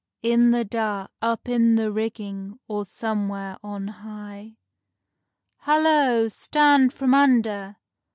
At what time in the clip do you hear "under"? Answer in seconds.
7.13-7.75